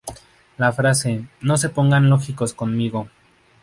La 0.57 0.71
frase 0.71 1.27
"¡No 1.41 1.57
se 1.57 1.69
pongan 1.69 2.09
lógicos 2.09 2.55
conmigo! 2.55 3.07